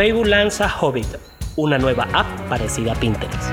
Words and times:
Facebook 0.00 0.28
lanza 0.28 0.66
Hobbit, 0.66 1.18
una 1.56 1.76
nueva 1.76 2.08
app 2.14 2.48
parecida 2.48 2.92
a 2.92 2.94
Pinterest. 2.94 3.50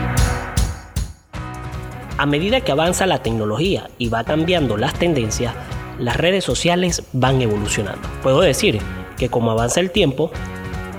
A 2.17 2.25
medida 2.25 2.61
que 2.61 2.71
avanza 2.71 3.05
la 3.05 3.21
tecnología 3.21 3.89
y 3.97 4.07
va 4.07 4.23
cambiando 4.23 4.77
las 4.77 4.93
tendencias, 4.93 5.53
las 5.99 6.15
redes 6.15 6.45
sociales 6.45 7.03
van 7.11 7.41
evolucionando. 7.41 8.07
Puedo 8.23 8.39
decir 8.39 8.79
que 9.17 9.27
como 9.27 9.51
avanza 9.51 9.81
el 9.81 9.91
tiempo, 9.91 10.31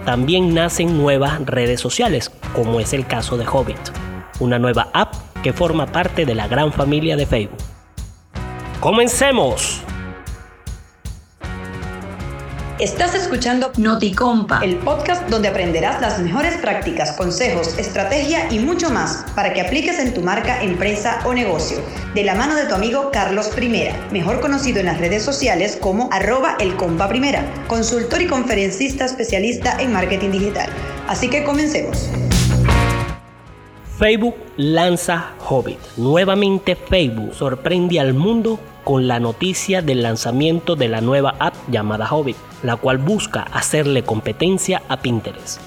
también 0.05 0.53
nacen 0.53 0.98
nuevas 0.98 1.41
redes 1.46 1.80
sociales, 1.80 2.30
como 2.55 2.79
es 2.79 2.93
el 2.93 3.07
caso 3.07 3.39
de 3.39 3.46
Hobbit, 3.46 3.80
una 4.41 4.59
nueva 4.59 4.91
app 4.93 5.15
que 5.43 5.55
forma 5.55 5.87
parte 5.87 6.27
de 6.27 6.35
la 6.35 6.46
gran 6.46 6.75
familia 6.75 7.17
de 7.17 7.25
Facebook. 7.25 7.62
¡Comencemos! 8.80 9.83
Estás 12.79 13.13
escuchando 13.17 13.73
Noticompa, 13.77 14.61
el 14.63 14.77
podcast 14.77 15.29
donde 15.29 15.49
aprenderás 15.49 16.00
las 16.00 16.21
mejores 16.21 16.59
prácticas, 16.59 17.11
consejos, 17.17 17.77
estrategia 17.77 18.46
y 18.53 18.61
mucho 18.61 18.89
más 18.89 19.25
para 19.35 19.53
que 19.53 19.61
apliques 19.61 19.99
en 19.99 20.14
tu 20.14 20.23
marca, 20.23 20.63
empresa 20.63 21.19
o 21.25 21.35
negocio. 21.35 21.79
De 22.14 22.22
la 22.22 22.36
mano 22.36 22.55
de 22.55 22.67
tu 22.67 22.77
amigo 22.77 23.11
Carlos 23.13 23.49
Primera, 23.49 23.96
mejor 24.13 24.41
conocido 24.41 24.79
en 24.79 24.86
las 24.86 24.99
redes 24.99 25.25
sociales 25.25 25.77
como 25.81 26.09
arroba 26.13 26.57
el 26.61 26.77
compa 26.77 27.09
primera, 27.09 27.45
consultor 27.67 28.22
y 28.22 28.29
conferencista 28.29 29.07
especialista 29.07 29.77
en 29.81 29.93
marketing 29.93 30.31
digital. 30.31 30.71
Así 31.08 31.29
que 31.29 31.43
comencemos. 31.43 32.08
Facebook 33.98 34.36
lanza 34.56 35.33
Hobbit. 35.48 35.80
Nuevamente 35.97 36.77
Facebook 36.77 37.34
sorprende 37.34 37.98
al 37.98 38.14
mundo 38.14 38.61
con 38.84 39.08
la 39.08 39.19
noticia 39.19 39.83
del 39.83 40.02
lanzamiento 40.05 40.77
de 40.77 40.86
la 40.86 41.00
nueva 41.00 41.34
app 41.41 41.56
llamada 41.69 42.08
Hobbit, 42.08 42.36
la 42.62 42.77
cual 42.77 42.98
busca 42.98 43.42
hacerle 43.52 44.05
competencia 44.05 44.83
a 44.88 44.98
Pinterest. 44.98 45.60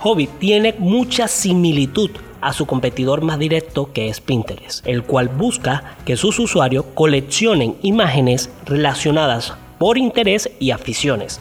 Hobbit 0.00 0.38
tiene 0.38 0.76
mucha 0.78 1.26
similitud 1.26 2.10
a 2.40 2.52
su 2.52 2.66
competidor 2.66 3.22
más 3.22 3.40
directo 3.40 3.92
que 3.92 4.10
es 4.10 4.20
Pinterest, 4.20 4.86
el 4.86 5.02
cual 5.02 5.26
busca 5.26 5.96
que 6.04 6.16
sus 6.16 6.38
usuarios 6.38 6.84
coleccionen 6.94 7.74
imágenes 7.82 8.48
relacionadas 8.64 9.54
por 9.78 9.98
interés 9.98 10.52
y 10.60 10.70
aficiones. 10.70 11.40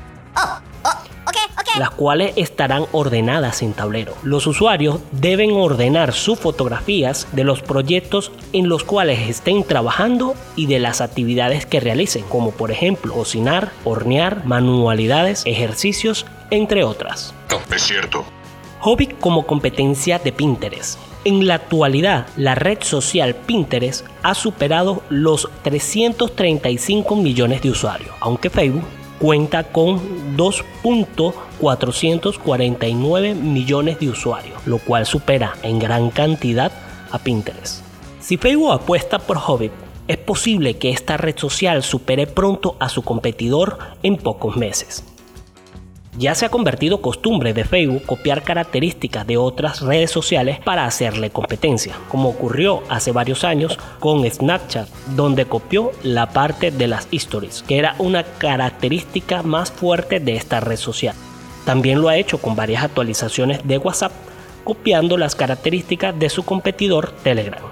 Las 1.77 1.89
cuales 1.89 2.31
estarán 2.37 2.85
ordenadas 2.93 3.61
en 3.61 3.73
tablero. 3.73 4.13
Los 4.23 4.47
usuarios 4.47 4.99
deben 5.11 5.51
ordenar 5.51 6.13
sus 6.13 6.39
fotografías 6.39 7.27
de 7.33 7.43
los 7.43 7.61
proyectos 7.61 8.31
en 8.53 8.69
los 8.69 8.85
cuales 8.85 9.29
estén 9.29 9.63
trabajando 9.65 10.35
y 10.55 10.67
de 10.67 10.79
las 10.79 11.01
actividades 11.01 11.65
que 11.65 11.81
realicen, 11.81 12.23
como 12.29 12.51
por 12.51 12.71
ejemplo 12.71 13.13
cocinar, 13.13 13.71
hornear, 13.83 14.45
manualidades, 14.45 15.43
ejercicios, 15.45 16.25
entre 16.49 16.85
otras. 16.85 17.33
es 17.75 17.81
cierto. 17.81 18.23
Hobby 18.79 19.07
como 19.07 19.45
competencia 19.45 20.17
de 20.19 20.31
Pinterest. 20.31 20.97
En 21.25 21.45
la 21.45 21.55
actualidad, 21.55 22.27
la 22.37 22.55
red 22.55 22.77
social 22.83 23.35
Pinterest 23.35 24.05
ha 24.23 24.33
superado 24.33 25.01
los 25.09 25.49
335 25.63 27.15
millones 27.15 27.61
de 27.63 27.71
usuarios, 27.71 28.15
aunque 28.21 28.49
Facebook 28.49 28.85
cuenta 29.19 29.63
con 29.63 30.37
2.449 30.37 33.35
millones 33.35 33.99
de 33.99 34.09
usuarios, 34.09 34.65
lo 34.65 34.79
cual 34.79 35.05
supera 35.05 35.55
en 35.63 35.79
gran 35.79 36.09
cantidad 36.09 36.71
a 37.11 37.19
Pinterest. 37.19 37.83
Si 38.19 38.37
Facebook 38.37 38.71
apuesta 38.71 39.19
por 39.19 39.37
Hobbit, 39.37 39.71
es 40.07 40.17
posible 40.17 40.77
que 40.77 40.91
esta 40.91 41.17
red 41.17 41.37
social 41.37 41.83
supere 41.83 42.27
pronto 42.27 42.77
a 42.79 42.87
su 42.89 43.01
competidor 43.01 43.79
en 44.03 44.17
pocos 44.17 44.55
meses. 44.55 45.03
Ya 46.17 46.33
se 46.33 46.45
ha 46.45 46.49
convertido 46.49 47.01
costumbre 47.01 47.53
de 47.53 47.65
Facebook 47.65 48.05
copiar 48.05 48.43
características 48.43 49.27
de 49.27 49.35
otras 49.35 49.81
redes 49.81 50.11
sociales 50.11 50.59
para 50.63 50.85
hacerle 50.85 51.29
competencia, 51.29 51.93
como 52.07 52.29
ocurrió 52.29 52.83
hace 52.87 53.11
varios 53.11 53.43
años 53.43 53.77
con 53.99 54.29
Snapchat, 54.29 54.87
donde 55.15 55.45
copió 55.45 55.91
la 56.03 56.29
parte 56.29 56.71
de 56.71 56.87
las 56.87 57.09
stories, 57.11 57.63
que 57.67 57.77
era 57.77 57.95
una 57.99 58.23
característica 58.23 59.43
más 59.43 59.71
fuerte 59.71 60.21
de 60.21 60.37
esta 60.37 60.61
red 60.61 60.77
social. 60.77 61.15
También 61.65 62.01
lo 62.01 62.07
ha 62.07 62.15
hecho 62.15 62.37
con 62.37 62.55
varias 62.55 62.83
actualizaciones 62.83 63.67
de 63.67 63.77
WhatsApp, 63.77 64.13
copiando 64.63 65.17
las 65.17 65.35
características 65.35 66.17
de 66.17 66.29
su 66.29 66.43
competidor 66.43 67.11
Telegram. 67.23 67.63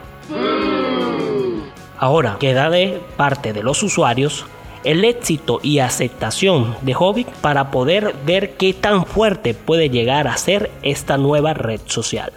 Ahora 1.97 2.35
queda 2.41 2.69
de 2.69 3.01
parte 3.15 3.53
de 3.53 3.63
los 3.63 3.81
usuarios 3.83 4.45
el 4.83 5.05
éxito 5.05 5.59
y 5.63 5.79
aceptación 5.79 6.75
de 6.81 6.95
Hobbit 6.95 7.27
para 7.27 7.71
poder 7.71 8.15
ver 8.25 8.51
qué 8.55 8.73
tan 8.73 9.05
fuerte 9.05 9.53
puede 9.53 9.89
llegar 9.89 10.27
a 10.27 10.37
ser 10.37 10.71
esta 10.81 11.17
nueva 11.17 11.53
red 11.53 11.81
social. 11.85 12.31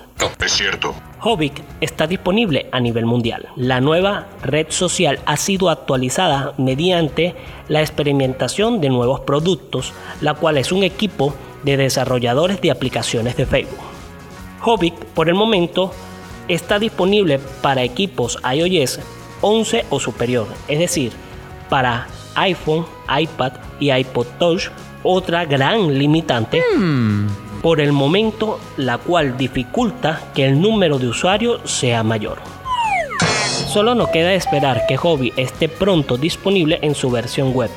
es 0.45 0.53
cierto. 0.53 0.95
Hobbit 1.23 1.61
está 1.81 2.07
disponible 2.07 2.69
a 2.71 2.79
nivel 2.79 3.05
mundial. 3.05 3.49
La 3.57 3.81
nueva 3.81 4.29
red 4.43 4.67
social 4.69 5.19
ha 5.27 5.37
sido 5.37 5.71
actualizada 5.71 6.55
mediante 6.57 7.35
la 7.69 7.81
experimentación 7.81 8.81
de 8.81 8.91
nuevos 8.91 9.21
productos, 9.21 9.93
la 10.21 10.35
cual 10.35 10.57
es 10.57 10.71
un 10.71 10.85
equipo 10.85 11.35
de 11.65 11.77
desarrolladores 11.77 12.61
de 12.61 12.71
aplicaciones 12.71 13.37
de 13.37 13.47
Facebook. 13.47 13.81
Hobbit, 14.63 14.95
por 15.15 15.29
el 15.29 15.35
momento, 15.35 15.93
está 16.49 16.79
disponible 16.79 17.41
para 17.61 17.83
equipos 17.83 18.39
iOS 18.55 19.01
11 19.41 19.87
o 19.91 20.01
superior, 20.01 20.47
es 20.69 20.79
decir, 20.79 21.13
para 21.69 22.07
iPhone, 22.35 22.87
iPad 23.19 23.53
y 23.81 23.93
iPod 23.93 24.27
Touch, 24.39 24.69
otra 25.03 25.45
gran 25.45 25.99
limitante 25.99 26.63
hmm. 26.77 27.61
por 27.63 27.81
el 27.81 27.93
momento, 27.93 28.61
la 28.77 28.99
cual 28.99 29.37
dificulta 29.37 30.21
que 30.35 30.47
el 30.47 30.61
número 30.61 30.99
de 30.99 31.09
usuarios 31.09 31.61
sea 31.65 32.03
mayor. 32.03 32.39
Solo 33.69 33.95
nos 33.95 34.09
queda 34.09 34.35
esperar 34.35 34.87
que 34.87 34.97
Hobby 34.97 35.33
esté 35.37 35.69
pronto 35.69 36.17
disponible 36.17 36.79
en 36.83 36.95
su 36.95 37.11
versión 37.11 37.53
web, 37.53 37.71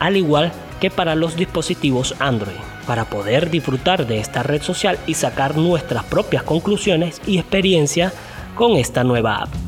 al 0.00 0.16
igual 0.16 0.52
que 0.80 0.90
para 0.90 1.14
los 1.14 1.36
dispositivos 1.36 2.14
Android, 2.18 2.56
para 2.86 3.04
poder 3.04 3.50
disfrutar 3.50 4.06
de 4.06 4.18
esta 4.18 4.42
red 4.42 4.62
social 4.62 4.98
y 5.06 5.14
sacar 5.14 5.56
nuestras 5.56 6.04
propias 6.04 6.42
conclusiones 6.42 7.20
y 7.26 7.38
experiencia 7.38 8.12
con 8.54 8.72
esta 8.72 9.04
nueva 9.04 9.36
app. 9.36 9.65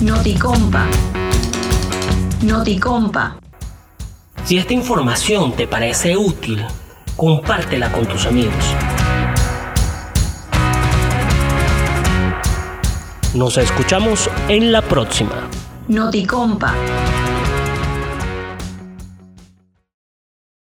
Noticompa. 0.00 0.86
Noticompa. 2.42 3.36
Si 4.44 4.56
esta 4.56 4.72
información 4.72 5.52
te 5.52 5.68
parece 5.68 6.16
útil, 6.16 6.64
compártela 7.16 7.92
con 7.92 8.06
tus 8.06 8.24
amigos. 8.24 8.54
Nos 13.34 13.58
escuchamos 13.58 14.30
en 14.48 14.72
la 14.72 14.80
próxima. 14.80 15.50
Noticompa. 15.88 16.72